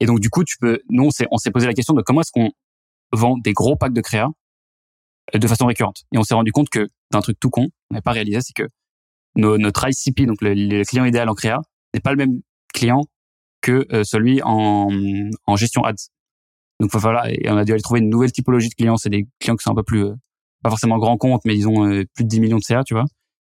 [0.00, 2.32] Et donc du coup, tu peux, nous, on s'est posé la question de comment est-ce
[2.32, 2.50] qu'on
[3.12, 4.28] vend des gros packs de créa
[5.34, 6.02] euh, de façon récurrente.
[6.12, 8.54] Et on s'est rendu compte que d'un truc tout con, on n'avait pas réalisé, c'est
[8.54, 8.68] que
[9.36, 11.60] notre ICP, donc le, client idéal en créa,
[11.94, 12.40] n'est pas le même
[12.74, 13.02] client
[13.60, 14.90] que euh, celui en,
[15.56, 15.94] gestion ads.
[16.80, 18.96] Donc voilà, et on a dû aller trouver une nouvelle typologie de clients.
[18.96, 20.14] C'est des clients qui sont un peu plus euh,
[20.62, 23.04] pas forcément grands comptes, mais disons euh, plus de 10 millions de CA, tu vois,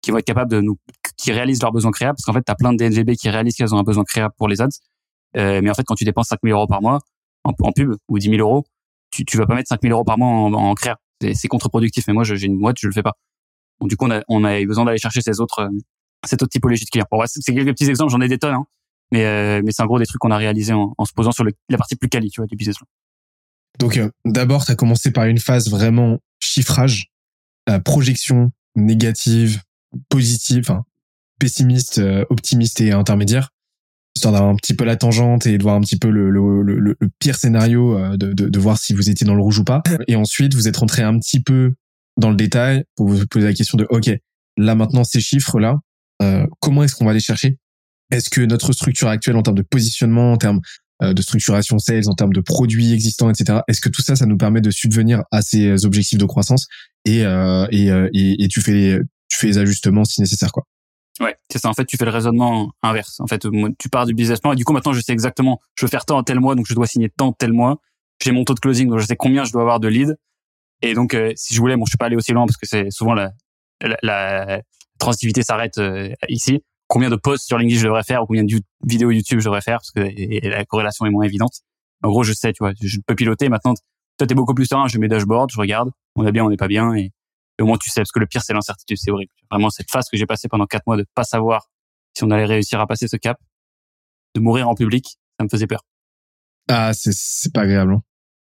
[0.01, 0.77] qui vont être capables de nous,
[1.17, 3.55] qui réalisent leurs besoins créables, parce qu'en fait, tu as plein de DNGB qui réalisent
[3.55, 4.69] qu'elles ont un besoin créable pour les ads.
[5.35, 6.99] Mais en fait, quand tu dépenses 5 000 euros par mois
[7.43, 8.65] en, pub ou 10 000 euros,
[9.11, 10.97] tu, tu vas pas mettre 5 000 euros par mois en, créa.
[11.33, 12.05] C'est contre-productif.
[12.07, 13.13] Mais moi, j'ai une boîte, je le fais pas.
[13.81, 15.69] Du coup, on a, on a besoin d'aller chercher ces autres, euh,
[16.25, 17.05] cette autre typologie de clients.
[17.11, 18.65] Bon, c'est quelques petits exemples, j'en ai des tonnes, hein.
[19.11, 21.31] mais, euh, mais c'est en gros des trucs qu'on a réalisés en, en, se posant
[21.31, 22.77] sur le, la partie plus quali, tu vois, du business.
[23.79, 27.11] Donc, euh, d'abord, tu as commencé par une phase vraiment chiffrage,
[27.85, 29.61] projection négative,
[30.09, 30.85] positive, enfin,
[31.39, 33.51] pessimiste, optimiste et intermédiaire
[34.15, 36.61] histoire d'avoir un petit peu la tangente et de voir un petit peu le, le,
[36.61, 39.63] le, le pire scénario, de, de, de, voir si vous étiez dans le rouge ou
[39.63, 39.81] pas.
[40.07, 41.73] Et ensuite, vous êtes rentré un petit peu
[42.19, 44.09] dans le détail pour vous poser la question de, OK,
[44.57, 45.79] là maintenant, ces chiffres-là,
[46.21, 47.57] euh, comment est-ce qu'on va les chercher?
[48.11, 50.61] Est-ce que notre structure actuelle en termes de positionnement, en termes
[51.01, 54.25] euh, de structuration sales, en termes de produits existants, etc., est-ce que tout ça, ça
[54.25, 56.67] nous permet de subvenir à ces objectifs de croissance?
[57.05, 60.63] Et, euh, et, euh, et, et, tu fais tu fais les ajustements si nécessaire, quoi.
[61.21, 61.69] Ouais, c'est ça.
[61.69, 63.21] En fait, tu fais le raisonnement inverse.
[63.21, 65.85] En fait, tu pars du business plan et du coup, maintenant, je sais exactement, je
[65.85, 67.79] veux faire tant tel mois, donc je dois signer tant tel mois.
[68.21, 70.15] J'ai mon taux de closing, donc je sais combien je dois avoir de leads.
[70.81, 72.65] Et donc, euh, si je voulais, bon, je suis pas allé aussi loin parce que
[72.65, 73.31] c'est souvent la,
[73.81, 74.61] la, la
[74.97, 76.63] transitivité s'arrête euh, ici.
[76.87, 78.53] Combien de posts sur LinkedIn je devrais faire ou combien de
[78.85, 81.61] vidéos YouTube je devrais faire parce que la corrélation est moins évidente.
[82.03, 83.49] En gros, je sais, tu vois, je peux piloter.
[83.49, 83.73] Maintenant,
[84.17, 84.87] toi, t'es beaucoup plus serein.
[84.87, 87.11] Je mets dashboard, je regarde, on est bien, on n'est pas bien, et,
[87.61, 88.01] au moins tu sais.
[88.01, 89.31] Parce que le pire, c'est l'incertitude, c'est horrible.
[89.51, 91.67] Vraiment, cette phase que j'ai passée pendant quatre mois de pas savoir
[92.17, 93.37] si on allait réussir à passer ce cap,
[94.35, 95.83] de mourir en public, ça me faisait peur.
[96.67, 97.99] Ah, c'est c'est pas agréable.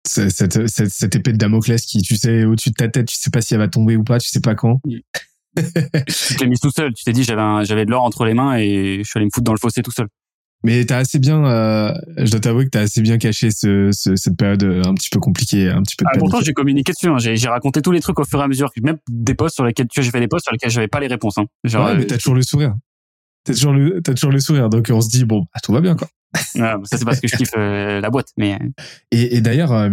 [0.05, 3.31] Cette, cette, cette, épée de Damoclès qui, tu sais, au-dessus de ta tête, tu sais
[3.31, 4.79] pas si elle va tomber ou pas, tu sais pas quand.
[5.55, 6.93] tu t'es mis tout seul.
[6.93, 9.31] Tu t'es dit, j'avais, j'avais de l'or entre les mains et je suis allé me
[9.33, 10.07] foutre dans le fossé tout seul.
[10.63, 14.15] Mais t'as assez bien, euh, je dois t'avouer que t'as assez bien caché ce, ce,
[14.15, 16.05] cette période un petit peu compliquée, un petit peu.
[16.07, 17.07] ah, pourtant, j'ai communiqué dessus.
[17.07, 17.19] Hein.
[17.19, 19.65] J'ai, j'ai raconté tous les trucs au fur et à mesure, même des posts sur
[19.65, 21.37] lesquels tu j'ai fait des posts sur lesquels j'avais pas les réponses.
[21.37, 21.45] Hein.
[21.63, 22.73] Genre, ouais, mais t'as toujours le sourire.
[23.43, 24.69] T'as toujours le, t'as toujours le sourire.
[24.69, 26.07] Donc on se dit bon, ah, tout va bien quoi.
[26.59, 28.55] Ah, ça c'est parce que je kiffe euh, la boîte, mais.
[28.55, 28.69] Euh.
[29.11, 29.89] Et, et d'ailleurs, euh,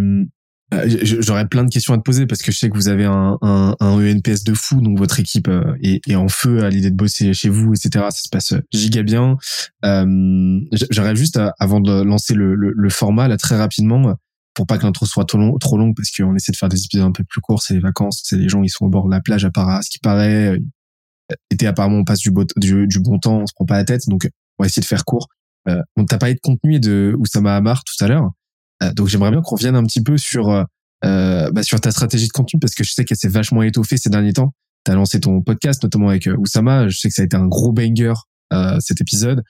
[1.02, 3.36] J'aurais plein de questions à te poser parce que je sais que vous avez un,
[3.42, 5.50] un, un ENPS de fou, donc votre équipe
[5.82, 8.06] est, est en feu à l'idée de bosser chez vous, etc.
[8.08, 9.36] Ça se passe giga bien.
[9.84, 14.14] Euh, J'aurais juste, avant de lancer le, le, le, format, là, très rapidement,
[14.54, 17.06] pour pas que l'intro soit trop, long, longue, parce qu'on essaie de faire des épisodes
[17.06, 19.10] un peu plus courts, c'est les vacances, c'est les gens, ils sont au bord de
[19.10, 20.58] la plage à part ce qui paraît.
[21.50, 24.02] Été apparemment, on passe du, beau, du, bon temps, on se prend pas la tête,
[24.08, 25.28] donc on va essayer de faire court.
[25.68, 28.30] Euh, on t'a parlé de contenu et de Oussama Hamar tout à l'heure.
[28.82, 30.64] Euh, donc j'aimerais bien qu'on revienne un petit peu sur euh,
[31.04, 33.96] euh, bah, sur ta stratégie de contenu parce que je sais qu'elle s'est vachement étoffée
[33.96, 34.54] ces derniers temps.
[34.84, 36.88] Tu as lancé ton podcast notamment avec Oussama.
[36.88, 38.14] Je sais que ça a été un gros banger
[38.80, 39.42] cet épisode.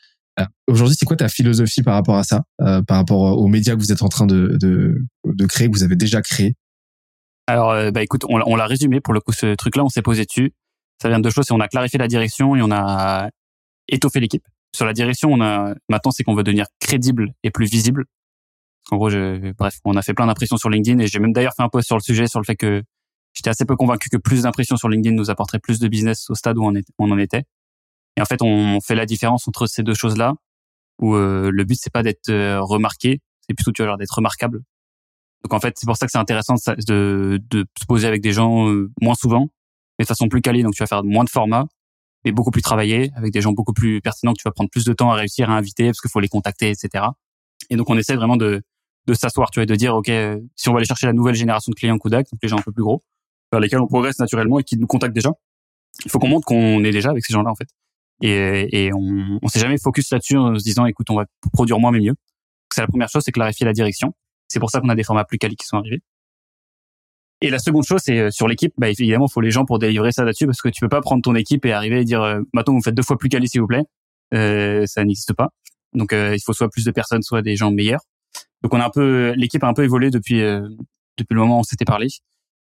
[0.67, 3.93] Aujourd'hui, c'est quoi ta philosophie par rapport à ça, par rapport aux médias que vous
[3.93, 6.55] êtes en train de, de, de créer, que vous avez déjà créé
[7.47, 9.33] Alors, bah écoute, on, on l'a résumé pour le coup.
[9.33, 10.53] Ce truc-là, on s'est posé dessus.
[11.01, 11.47] Ça vient de deux choses.
[11.49, 13.31] C'est on a clarifié la direction et on a
[13.89, 14.45] étoffé l'équipe.
[14.75, 18.05] Sur la direction, on a maintenant, c'est qu'on veut devenir crédible et plus visible.
[18.91, 21.53] En gros, je, bref, on a fait plein d'impressions sur LinkedIn et j'ai même d'ailleurs
[21.57, 22.83] fait un post sur le sujet sur le fait que
[23.35, 26.35] j'étais assez peu convaincu que plus d'impressions sur LinkedIn nous apporterait plus de business au
[26.35, 26.65] stade où
[26.99, 27.45] on, en était.
[28.17, 30.35] Et en fait, on fait la différence entre ces deux choses-là,
[31.01, 34.63] où euh, le but c'est pas d'être euh, remarqué, c'est plutôt tu d'être remarquable.
[35.43, 38.69] Donc en fait, c'est pour ça que c'est intéressant de, se poser avec des gens
[38.69, 39.49] euh, moins souvent,
[39.99, 40.63] mais de façon plus quali.
[40.63, 41.67] Donc tu vas faire moins de formats,
[42.25, 44.85] mais beaucoup plus travaillé, avec des gens beaucoup plus pertinents que tu vas prendre plus
[44.85, 47.05] de temps à réussir à inviter parce qu'il faut les contacter, etc.
[47.71, 48.63] Et donc on essaie vraiment de
[49.07, 50.11] de s'asseoir, tu vois, et de dire, OK,
[50.57, 52.63] si on va aller chercher la nouvelle génération de clients Kudak, donc les gens un
[52.63, 53.03] peu plus gros,
[53.51, 55.33] vers lesquels on progresse naturellement et qui nous contactent déjà,
[56.05, 57.69] il faut qu'on montre qu'on est déjà avec ces gens-là, en fait.
[58.23, 61.79] Et, et on, on s'est jamais focus là-dessus en se disant, écoute, on va produire
[61.79, 62.15] moins mais mieux.
[62.73, 64.15] C'est la première chose, c'est clarifier la direction.
[64.49, 66.01] C'est pour ça qu'on a des formats plus quali qui sont arrivés.
[67.43, 69.79] Et la seconde chose, c'est euh, sur l'équipe, bah, évidemment, il faut les gens pour
[69.79, 72.23] délivrer ça là-dessus parce que tu peux pas prendre ton équipe et arriver et dire,
[72.23, 73.83] euh, maintenant, vous faites deux fois plus quali, s'il vous plaît.
[74.33, 75.51] Euh, ça n'existe pas.
[75.93, 78.01] Donc, euh, il faut soit plus de personnes, soit des gens meilleurs.
[78.63, 80.69] Donc on a un peu l'équipe a un peu évolué depuis euh,
[81.19, 82.09] depuis le moment où on s'était parlé.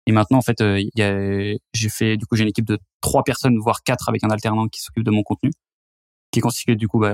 [0.08, 3.24] Et maintenant en fait, euh, y j'ai fait du coup j'ai une équipe de trois
[3.24, 5.52] personnes voire quatre avec un alternant qui s'occupe de mon contenu,
[6.32, 7.14] qui est constitué du coup bah,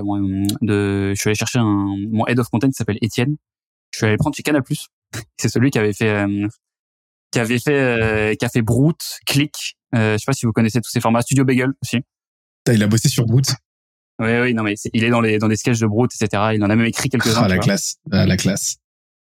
[0.62, 3.36] de je suis allé chercher un mon head of content qui s'appelle Étienne.
[3.92, 4.62] Je suis allé prendre chez Canal+.
[5.36, 6.24] C'est celui qui avait fait
[7.30, 9.76] qui avait fait qui a fait Brute, Click.
[9.94, 11.22] Euh, je sais pas si vous connaissez tous ces formats.
[11.22, 12.00] Studio Bagel aussi.
[12.70, 13.54] Il a bossé sur Brute.
[14.20, 16.50] Oui, oui, non, mais il est dans les dans des sketchs de Brute, etc.
[16.54, 17.42] Il en a même écrit quelques-uns.
[17.44, 18.76] Ah, la classe, ah, la classe.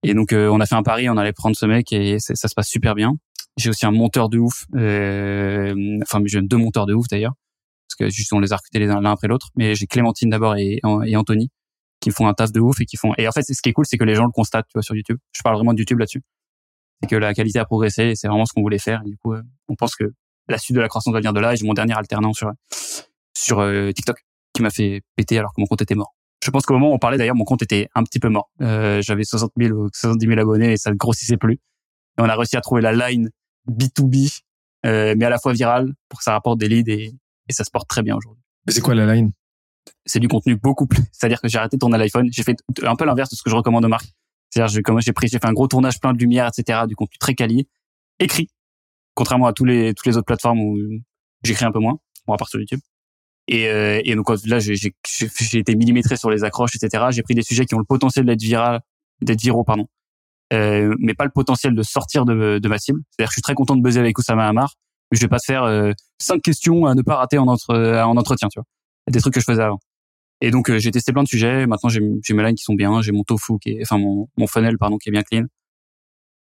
[0.03, 2.35] Et donc, euh, on a fait un pari, on allait prendre ce mec et ça
[2.35, 3.13] se passe super bien.
[3.57, 7.33] J'ai aussi un monteur de ouf, euh, enfin, j'ai deux monteurs de ouf d'ailleurs,
[7.87, 9.49] parce que juste on les a recrutés l'un après l'autre.
[9.55, 11.49] Mais j'ai Clémentine d'abord et, et Anthony
[12.01, 13.13] qui font un taf de ouf et qui font.
[13.17, 14.83] Et en fait, ce qui est cool, c'est que les gens le constatent, tu vois,
[14.83, 15.17] sur YouTube.
[15.31, 16.21] Je parle vraiment de YouTube là-dessus.
[17.01, 19.01] C'est que la qualité a progressé et c'est vraiment ce qu'on voulait faire.
[19.05, 19.34] Et du coup,
[19.67, 20.13] on pense que
[20.47, 21.53] la suite de la croissance va venir de là.
[21.53, 22.51] Et j'ai mon dernier alternant sur
[23.36, 24.17] sur TikTok
[24.53, 26.15] qui m'a fait péter alors que mon compte était mort.
[26.45, 28.51] Je pense qu'au moment où on parlait d'ailleurs, mon compte était un petit peu mort.
[28.62, 31.53] Euh, J'avais 60 000 ou 70 000 abonnés et ça ne grossissait plus.
[31.53, 33.29] Et on a réussi à trouver la line
[33.67, 34.41] B2B,
[34.86, 37.15] euh, mais à la fois virale pour que ça rapporte des leads et,
[37.49, 38.43] et ça se porte très bien aujourd'hui.
[38.67, 39.31] Mais c'est quoi la line?
[40.05, 41.03] C'est du contenu beaucoup plus.
[41.12, 42.27] C'est-à-dire que j'ai arrêté de tourner à l'iPhone.
[42.31, 44.12] J'ai fait un peu l'inverse de ce que je recommande aux marques.
[44.55, 46.83] C'est-à-dire j'ai j'ai pris, j'ai fait un gros tournage plein de lumière, etc.
[46.87, 47.67] Du contenu très quali,
[48.19, 48.49] écrit.
[49.13, 50.77] Contrairement à tous les toutes les autres plateformes où
[51.43, 52.79] j'écris un peu moins, bon à part sur YouTube.
[53.47, 54.91] Et, euh, et donc là, j'ai
[55.53, 57.05] été millimétré sur les accroches, etc.
[57.11, 58.79] J'ai pris des sujets qui ont le potentiel d'être viral,
[59.21, 59.87] d'être viraux, pardon,
[60.53, 63.01] euh, mais pas le potentiel de sortir de, de ma cible.
[63.09, 64.73] C'est-à-dire que je suis très content de buzzer avec Oussama Hamar,
[65.11, 67.75] mais je vais pas te faire euh, cinq questions à ne pas rater en, entre,
[67.75, 68.65] en entretien, tu vois.
[69.11, 69.79] Des trucs que je faisais avant.
[70.41, 71.65] Et donc euh, j'ai testé plein de sujets.
[71.67, 74.47] Maintenant j'ai mes lines qui sont bien, j'ai mon tofu qui est, enfin mon, mon
[74.47, 75.45] funnel pardon qui est bien clean.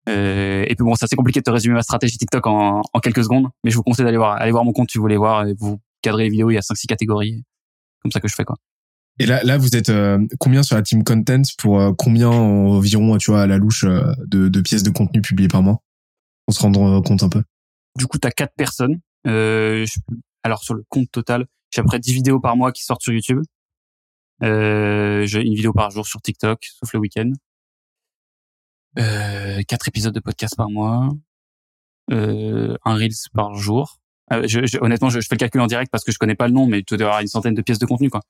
[0.09, 2.99] Euh, et puis bon, c'est assez compliqué de te résumer ma stratégie TikTok en, en
[2.99, 5.17] quelques secondes, mais je vous conseille d'aller voir, aller voir mon compte si vous voulez
[5.17, 5.47] voir.
[5.47, 7.43] Et vous cadrer les vidéos, il y a 5-6 catégories.
[8.01, 8.57] Comme ça que je fais, quoi.
[9.19, 13.17] Et là, là, vous êtes euh, combien sur la team content pour euh, combien environ,
[13.17, 15.79] tu vois, à la louche euh, de, de, pièces de contenu publiées par mois?
[16.47, 17.43] On se rendre compte un peu.
[17.97, 18.99] Du coup, tu as quatre personnes.
[19.25, 23.01] alors sur le compte total, j'ai à peu près 10 vidéos par mois qui sortent
[23.01, 23.41] sur YouTube.
[24.41, 27.31] J'ai une vidéo par jour sur TikTok, sauf le week-end.
[28.95, 31.09] quatre épisodes de podcast par mois.
[32.09, 33.99] un Reels par jour.
[34.31, 36.53] Euh, je, honnêtement, je, fais le calcul en direct parce que je connais pas le
[36.53, 38.21] nom, mais tu dois avoir une centaine de pièces de contenu, quoi.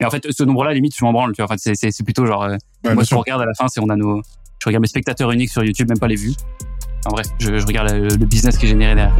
[0.00, 1.32] Et en fait, ce nombre-là, limite, je m'en branle.
[1.32, 3.80] Tu vois, en fait, c'est plutôt genre, euh, moi, je regarde à la fin, c'est
[3.80, 4.22] on a nos,
[4.60, 6.34] je regarde mes spectateurs uniques sur YouTube, même pas les vues.
[7.06, 9.16] En bref, je, je regarde le, le business qui est généré derrière.